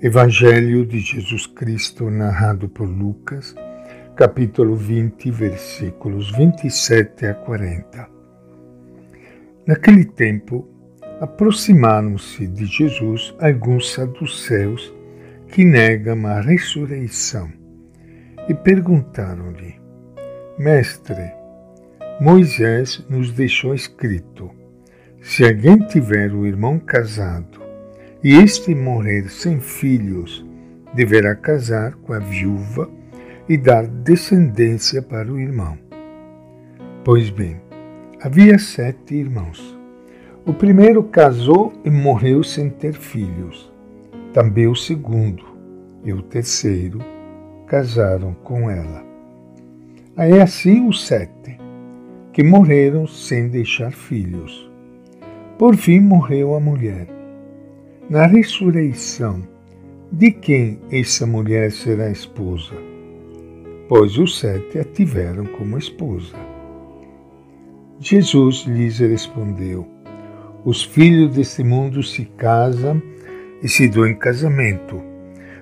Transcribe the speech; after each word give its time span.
Evangelho 0.00 0.86
de 0.86 1.00
Jesus 1.00 1.48
Cristo 1.48 2.08
narrado 2.08 2.68
por 2.68 2.88
Lucas, 2.88 3.52
capítulo 4.14 4.76
20, 4.76 5.28
versículos 5.32 6.30
27 6.30 7.26
a 7.26 7.34
40. 7.34 8.08
Naquele 9.66 10.04
tempo, 10.04 10.68
aproximaram-se 11.20 12.46
de 12.46 12.64
Jesus 12.64 13.34
alguns 13.40 13.92
saduceus 13.92 14.94
que 15.48 15.64
negam 15.64 16.28
a 16.28 16.40
ressurreição 16.42 17.50
e 18.48 18.54
perguntaram-lhe: 18.54 19.80
Mestre, 20.56 21.32
Moisés 22.20 23.04
nos 23.10 23.32
deixou 23.32 23.74
escrito: 23.74 24.48
se 25.20 25.44
alguém 25.44 25.78
tiver 25.78 26.32
o 26.32 26.46
irmão 26.46 26.78
casado 26.78 27.66
e 28.22 28.34
este 28.34 28.74
morrer 28.74 29.30
sem 29.30 29.60
filhos, 29.60 30.44
deverá 30.92 31.36
casar 31.36 31.94
com 31.94 32.12
a 32.12 32.18
viúva 32.18 32.90
e 33.48 33.56
dar 33.56 33.86
descendência 33.86 35.00
para 35.00 35.32
o 35.32 35.38
irmão. 35.38 35.78
Pois 37.04 37.30
bem, 37.30 37.60
havia 38.20 38.58
sete 38.58 39.14
irmãos. 39.14 39.78
O 40.44 40.52
primeiro 40.52 41.04
casou 41.04 41.72
e 41.84 41.90
morreu 41.90 42.42
sem 42.42 42.68
ter 42.70 42.94
filhos. 42.94 43.72
Também 44.32 44.66
o 44.66 44.74
segundo 44.74 45.44
e 46.04 46.12
o 46.12 46.22
terceiro 46.22 46.98
casaram 47.66 48.34
com 48.42 48.68
ela. 48.68 49.04
Aí 50.16 50.40
assim 50.40 50.88
os 50.88 51.06
sete, 51.06 51.56
que 52.32 52.42
morreram 52.42 53.06
sem 53.06 53.48
deixar 53.48 53.92
filhos. 53.92 54.68
Por 55.56 55.76
fim 55.76 56.00
morreu 56.00 56.54
a 56.54 56.60
mulher 56.60 57.17
na 58.08 58.26
ressurreição, 58.26 59.42
de 60.10 60.30
quem 60.30 60.80
essa 60.90 61.26
mulher 61.26 61.70
será 61.70 62.10
esposa? 62.10 62.72
Pois 63.86 64.16
os 64.16 64.38
sete 64.38 64.78
a 64.78 64.84
tiveram 64.84 65.44
como 65.44 65.76
esposa. 65.76 66.34
Jesus 68.00 68.64
lhes 68.66 68.98
respondeu: 68.98 69.86
Os 70.64 70.82
filhos 70.82 71.34
deste 71.34 71.62
mundo 71.62 72.02
se 72.02 72.24
casam 72.24 73.02
e 73.62 73.68
se 73.68 73.86
dão 73.88 74.06
em 74.06 74.14
casamento, 74.14 75.02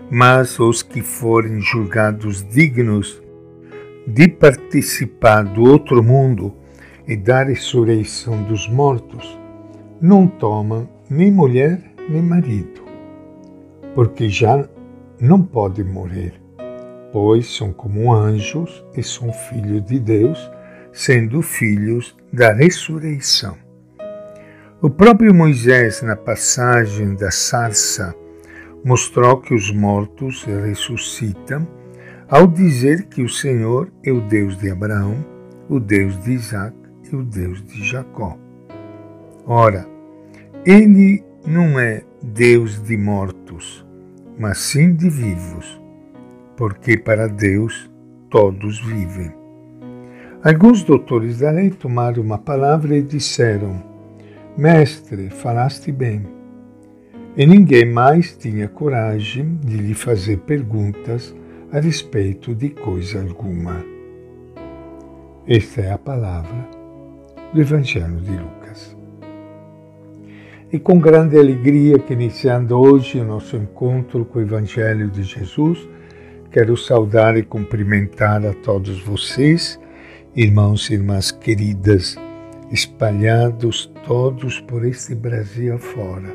mas 0.09 0.61
os 0.61 0.85
que 0.85 1.03
forem 1.03 1.61
julgados 1.61 2.45
dignos 2.49 3.21
de 4.07 4.29
participar 4.29 5.43
do 5.43 5.65
outro 5.65 6.01
mundo 6.01 6.55
e 7.09 7.17
da 7.17 7.43
ressurreição 7.43 8.45
dos 8.45 8.69
mortos, 8.69 9.37
não 10.01 10.29
tomam 10.29 10.89
nem 11.11 11.33
mulher 11.33 11.96
nem 12.09 12.23
marido, 12.23 12.83
porque 13.95 14.29
já 14.29 14.69
não 15.21 15.43
podem 15.43 15.85
morrer, 15.85 16.35
pois 17.13 17.47
são 17.47 17.73
como 17.73 18.13
anjos 18.13 18.85
e 18.97 19.03
são 19.03 19.33
filhos 19.33 19.85
de 19.85 19.99
Deus, 19.99 20.51
sendo 20.93 21.43
filhos 21.43 22.17
da 22.33 22.53
ressurreição. 22.53 23.57
O 24.81 24.91
próprio 24.91 25.35
Moisés, 25.35 26.03
na 26.03 26.15
passagem 26.15 27.15
da 27.15 27.31
sarça, 27.31 28.15
mostrou 28.85 29.41
que 29.41 29.55
os 29.55 29.73
mortos 29.73 30.45
ressuscitam 30.45 31.67
ao 32.29 32.47
dizer 32.47 33.05
que 33.05 33.23
o 33.23 33.29
Senhor 33.29 33.91
é 34.05 34.13
o 34.13 34.21
Deus 34.21 34.57
de 34.59 34.71
Abraão, 34.71 35.17
o 35.69 35.81
Deus 35.81 36.23
de 36.23 36.33
Isaac 36.33 36.77
e 37.11 37.17
o 37.17 37.23
Deus 37.23 37.63
de 37.65 37.85
Jacó. 37.85 38.37
Ora, 39.47 39.87
ele 40.65 41.25
não 41.47 41.79
é 41.79 42.03
Deus 42.21 42.83
de 42.83 42.97
mortos, 42.97 43.87
mas 44.37 44.59
sim 44.59 44.93
de 44.93 45.09
vivos, 45.09 45.81
porque 46.57 46.99
para 46.99 47.29
Deus 47.29 47.89
todos 48.29 48.81
vivem. 48.81 49.33
Alguns 50.43 50.83
doutores 50.83 51.39
da 51.39 51.51
lei 51.51 51.71
tomaram 51.71 52.23
uma 52.23 52.39
palavra 52.39 52.97
e 52.97 53.03
disseram: 53.03 53.81
Mestre, 54.57 55.31
falaste 55.31 55.93
bem. 55.93 56.27
E 57.37 57.47
ninguém 57.47 57.85
mais 57.85 58.37
tinha 58.37 58.67
coragem 58.67 59.57
de 59.63 59.77
lhe 59.77 59.95
fazer 59.95 60.39
perguntas 60.39 61.35
a 61.71 61.79
respeito 61.79 62.55
de 62.55 62.71
coisa 62.71 63.21
alguma. 63.21 63.85
Esta 65.47 65.81
é 65.83 65.93
a 65.93 65.99
palavra 65.99 66.69
do 67.53 67.61
Evangelho 67.61 68.17
de 68.17 68.33
Lucas. 68.33 68.56
E 70.73 70.81
com 70.81 70.99
grande 70.99 71.39
alegria 71.39 71.97
que 71.97 72.13
iniciando 72.13 72.77
hoje 72.77 73.21
o 73.21 73.25
nosso 73.25 73.57
encontro 73.57 74.25
com 74.25 74.41
o 74.41 74.43
Evangelho 74.43 75.09
de 75.09 75.23
Jesus, 75.23 75.89
quero 76.51 76.77
saudar 76.77 77.37
e 77.37 77.45
cumprimentar 77.45 78.45
a 78.45 78.53
todos 78.53 79.01
vocês, 79.01 79.79
irmãos 80.35 80.91
e 80.91 80.95
irmãs 80.95 81.31
queridas, 81.31 82.17
espalhados 82.73 83.93
todos 84.05 84.59
por 84.59 84.85
este 84.85 85.15
Brasil 85.15 85.77
afora, 85.77 86.35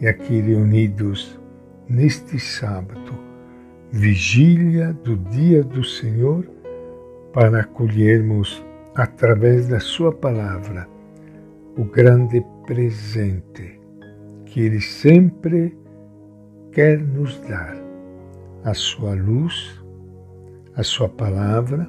e 0.00 0.06
aqui 0.06 0.40
reunidos 0.40 1.40
neste 1.88 2.38
sábado, 2.38 3.18
vigília 3.90 4.92
do 4.92 5.16
dia 5.16 5.64
do 5.64 5.82
Senhor, 5.82 6.48
para 7.32 7.62
acolhermos 7.62 8.64
através 8.94 9.66
da 9.66 9.80
Sua 9.80 10.12
palavra 10.12 10.88
o 11.76 11.84
grande 11.84 12.44
presente 12.68 13.80
que 14.44 14.60
Ele 14.60 14.78
sempre 14.78 15.74
quer 16.70 16.98
nos 16.98 17.40
dar, 17.48 17.74
a 18.62 18.74
sua 18.74 19.14
luz, 19.14 19.82
a 20.76 20.82
sua 20.82 21.08
palavra 21.08 21.88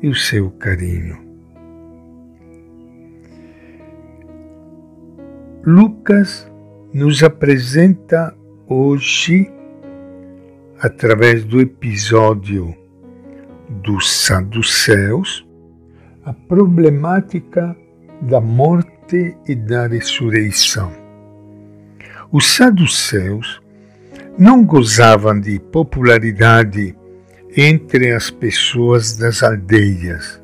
e 0.00 0.08
o 0.08 0.14
seu 0.14 0.50
carinho. 0.52 1.18
Lucas 5.66 6.50
nos 6.94 7.22
apresenta 7.22 8.34
hoje, 8.66 9.52
através 10.80 11.44
do 11.44 11.60
episódio 11.60 12.74
dos 13.82 14.10
saduceus, 14.10 15.46
a 16.24 16.32
problemática 16.32 17.76
da 18.22 18.40
morte 18.40 18.99
morte 19.10 19.36
e 19.46 19.54
da 19.54 19.86
ressurreição. 19.86 20.92
Os 22.30 22.46
saduceus 22.54 23.60
não 24.38 24.64
gozavam 24.64 25.38
de 25.40 25.58
popularidade 25.58 26.96
entre 27.56 28.12
as 28.12 28.30
pessoas 28.30 29.16
das 29.16 29.42
aldeias. 29.42 30.40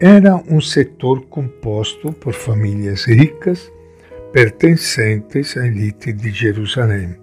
Era 0.00 0.36
um 0.48 0.60
setor 0.60 1.22
composto 1.26 2.12
por 2.12 2.32
famílias 2.32 3.04
ricas 3.04 3.70
pertencentes 4.32 5.56
à 5.56 5.66
elite 5.66 6.12
de 6.12 6.30
Jerusalém, 6.30 7.16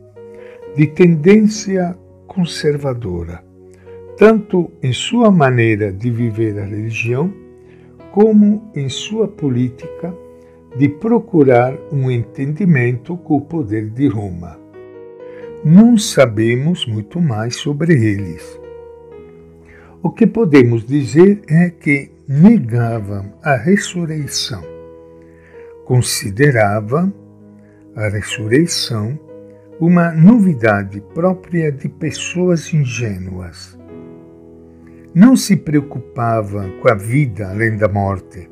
de 0.76 0.88
tendência 0.88 1.98
conservadora, 2.28 3.44
tanto 4.16 4.72
em 4.82 4.94
sua 4.94 5.30
maneira 5.30 5.92
de 5.92 6.10
viver 6.10 6.58
a 6.60 6.66
religião, 6.66 7.34
como 8.14 8.72
em 8.76 8.88
sua 8.88 9.28
política 9.28 10.14
de 10.76 10.88
procurar 10.88 11.76
um 11.92 12.10
entendimento 12.10 13.18
com 13.18 13.38
o 13.38 13.42
poder 13.42 13.90
de 13.90 14.08
Roma. 14.08 14.60
Não 15.64 15.98
sabemos 15.98 16.86
muito 16.86 17.20
mais 17.20 17.56
sobre 17.56 17.94
eles. 17.94 18.60
O 20.02 20.10
que 20.10 20.26
podemos 20.26 20.86
dizer 20.86 21.42
é 21.50 21.70
que 21.70 22.12
negavam 22.28 23.34
a 23.44 23.56
ressurreição, 23.56 24.64
consideravam 25.84 27.12
a 27.96 28.08
ressurreição 28.08 29.20
uma 29.80 30.12
novidade 30.12 31.02
própria 31.14 31.72
de 31.72 31.90
pessoas 31.90 32.74
ingênuas. 32.74 33.78
Não 35.14 35.36
se 35.36 35.56
preocupavam 35.58 36.80
com 36.80 36.90
a 36.90 36.94
vida 36.94 37.50
além 37.50 37.78
da 37.78 37.88
morte 37.88 38.50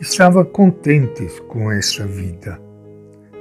estava 0.00 0.46
contentes 0.46 1.38
com 1.40 1.70
essa 1.70 2.06
vida. 2.06 2.58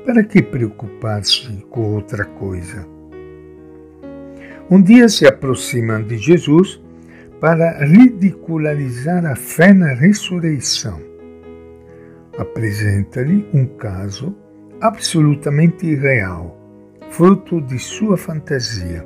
Para 0.06 0.24
que 0.24 0.42
preocupar-se 0.42 1.48
com 1.70 1.94
outra 1.94 2.26
coisa? 2.26 2.86
Um 4.70 4.82
dia 4.82 5.08
se 5.08 5.26
aproximam 5.26 6.04
de 6.04 6.18
Jesus 6.18 6.82
para 7.40 7.86
ridicularizar 7.86 9.26
a 9.26 9.38
fé 9.38 9.74
na 9.74 9.94
ressurreição. 9.94 11.00
Apresenta-lhe 12.38 13.48
um 13.54 13.66
caso 13.66 14.36
absolutamente 14.82 15.86
irreal, 15.86 16.58
fruto 17.10 17.62
de 17.62 17.80
sua 17.80 18.18
fantasia. 18.18 19.06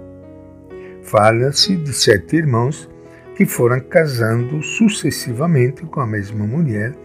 Fala-se 1.03 1.75
de 1.75 1.93
sete 1.93 2.35
irmãos 2.35 2.89
que 3.35 3.45
foram 3.45 3.79
casando 3.79 4.61
sucessivamente 4.63 5.85
com 5.85 5.99
a 5.99 6.07
mesma 6.07 6.47
mulher 6.47 6.95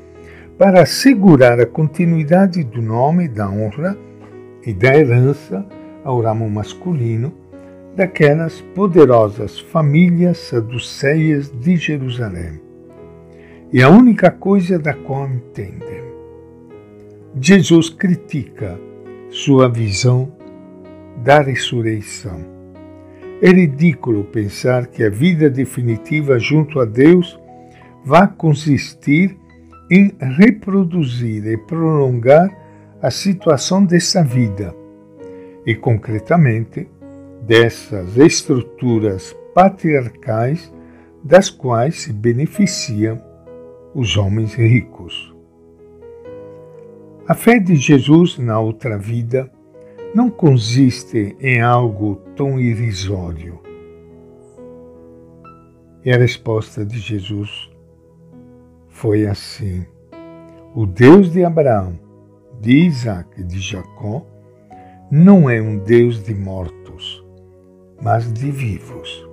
para 0.59 0.83
assegurar 0.83 1.61
a 1.61 1.67
continuidade 1.67 2.65
do 2.65 2.83
nome, 2.83 3.29
da 3.29 3.49
honra 3.49 3.97
e 4.67 4.75
da 4.75 4.93
herança 4.93 5.65
ao 6.03 6.21
ramo 6.21 6.51
masculino 6.51 7.33
daquelas 7.95 8.61
poderosas 8.75 9.61
famílias 9.61 10.37
saduceias 10.39 11.49
de 11.49 11.77
Jerusalém. 11.77 12.61
E 13.73 13.81
a 13.81 13.89
única 13.89 14.33
coisa 14.33 14.79
da 14.79 14.95
qual 14.95 15.29
entendem. 15.29 16.03
Jesus 17.41 17.89
critica 17.89 18.81
sua 19.31 19.69
visão 19.69 20.33
da 21.23 21.41
ressurreição. 21.41 22.45
É 23.41 23.51
ridículo 23.51 24.25
pensar 24.25 24.89
que 24.89 25.05
a 25.05 25.11
vida 25.11 25.49
definitiva 25.49 26.37
junto 26.41 26.81
a 26.81 26.85
Deus 26.85 27.39
vai 28.05 28.27
consistir 28.27 29.38
em 29.91 30.13
reproduzir 30.21 31.47
e 31.47 31.57
prolongar 31.57 32.49
a 33.01 33.11
situação 33.11 33.85
dessa 33.85 34.23
vida 34.23 34.75
e, 35.65 35.75
concretamente, 35.75 36.89
dessas 37.47 38.17
estruturas 38.17 39.37
patriarcais 39.55 40.73
das 41.23 41.51
quais 41.51 42.03
se 42.03 42.13
beneficiam 42.13 43.21
os 43.95 44.17
homens 44.17 44.55
ricos. 44.55 45.35
A 47.27 47.35
fé 47.35 47.59
de 47.59 47.77
Jesus 47.77 48.39
na 48.39 48.59
outra 48.59 48.97
vida 48.97 49.51
não 50.15 50.31
consiste 50.31 51.37
em 51.41 51.61
algo 51.61 52.17
tão 52.35 52.59
irrisório. 52.59 53.61
E 56.05 56.11
a 56.11 56.17
resposta 56.17 56.87
de 56.87 56.99
Jesus 56.99 57.71
foi 58.99 59.27
assim: 59.27 59.87
O 60.75 60.85
Deus 60.85 61.31
de 61.31 61.45
Abraão, 61.45 61.99
de 62.61 62.87
Isaac 62.87 63.41
e 63.41 63.45
de 63.45 63.61
Jacó 63.61 64.27
não 65.11 65.49
é 65.49 65.63
um 65.63 65.79
Deus 65.79 66.23
de 66.23 66.35
mortos, 66.35 67.25
mas 68.03 68.31
de 68.33 68.51
vivos. 68.51 69.27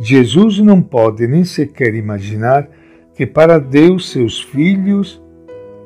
Jesus 0.00 0.58
não 0.60 0.80
pode 0.80 1.26
nem 1.26 1.44
sequer 1.44 1.94
imaginar 1.94 2.68
que 3.14 3.26
para 3.26 3.58
Deus 3.58 4.10
seus 4.10 4.40
filhos 4.40 5.22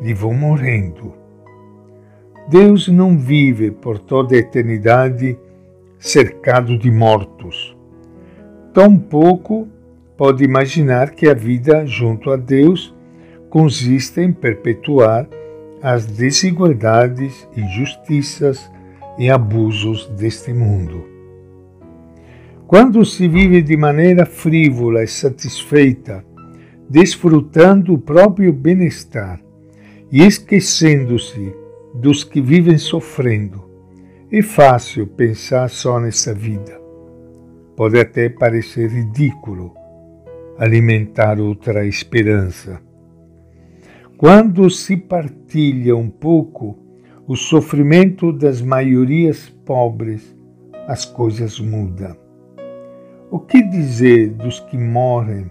lhe 0.00 0.14
vão 0.14 0.32
morrendo. 0.32 1.12
Deus 2.48 2.86
não 2.86 3.18
vive 3.18 3.72
por 3.72 3.98
toda 3.98 4.36
a 4.36 4.38
eternidade 4.38 5.36
cercado 5.98 6.78
de 6.78 6.90
mortos. 6.90 7.76
Tampouco 8.72 9.68
pode 10.18 10.42
imaginar 10.42 11.12
que 11.12 11.28
a 11.28 11.32
vida 11.32 11.86
junto 11.86 12.32
a 12.32 12.36
Deus 12.36 12.92
consiste 13.48 14.20
em 14.20 14.32
perpetuar 14.32 15.28
as 15.80 16.06
desigualdades, 16.06 17.48
injustiças 17.56 18.68
e 19.16 19.30
abusos 19.30 20.08
deste 20.18 20.52
mundo. 20.52 21.06
Quando 22.66 23.04
se 23.04 23.28
vive 23.28 23.62
de 23.62 23.76
maneira 23.76 24.26
frívola 24.26 25.04
e 25.04 25.06
satisfeita, 25.06 26.24
desfrutando 26.90 27.94
o 27.94 27.98
próprio 27.98 28.52
bem-estar 28.52 29.40
e 30.10 30.24
esquecendo-se 30.24 31.54
dos 31.94 32.24
que 32.24 32.40
vivem 32.40 32.76
sofrendo, 32.76 33.64
é 34.32 34.42
fácil 34.42 35.06
pensar 35.06 35.70
só 35.70 36.00
nessa 36.00 36.34
vida. 36.34 36.78
Pode 37.76 37.98
até 38.00 38.28
parecer 38.28 38.90
ridículo 38.90 39.77
alimentar 40.58 41.40
outra 41.40 41.86
esperança. 41.86 42.80
Quando 44.16 44.68
se 44.68 44.96
partilha 44.96 45.96
um 45.96 46.10
pouco 46.10 46.76
o 47.26 47.36
sofrimento 47.36 48.32
das 48.32 48.60
maiorias 48.60 49.48
pobres, 49.64 50.36
as 50.88 51.04
coisas 51.04 51.60
mudam. 51.60 52.16
O 53.30 53.38
que 53.38 53.62
dizer 53.62 54.30
dos 54.30 54.58
que 54.58 54.76
morrem 54.76 55.50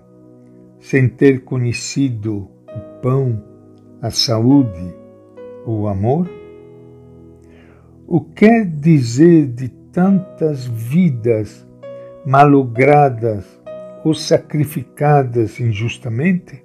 sem 0.79 1.07
ter 1.07 1.43
conhecido 1.43 2.49
o 2.67 3.01
pão, 3.01 3.41
a 4.01 4.09
saúde, 4.09 4.93
o 5.65 5.87
amor? 5.87 6.29
O 8.05 8.19
que 8.19 8.65
dizer 8.65 9.47
de 9.47 9.69
tantas 9.69 10.65
vidas 10.65 11.65
malogradas 12.25 13.45
ou 14.07 14.13
sacrificadas 14.13 15.59
injustamente? 15.59 16.63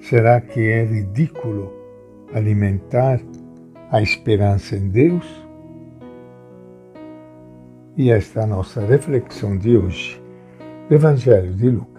Será 0.00 0.40
que 0.40 0.58
é 0.58 0.84
ridículo 0.84 1.72
alimentar 2.34 3.20
a 3.92 4.02
esperança 4.02 4.74
em 4.74 4.88
Deus? 4.88 5.24
E 7.96 8.10
esta 8.10 8.40
é 8.40 8.42
a 8.42 8.46
nossa 8.46 8.84
reflexão 8.84 9.56
de 9.56 9.76
hoje, 9.76 10.20
Evangelho 10.90 11.54
de 11.54 11.70
Lucas. 11.70 11.89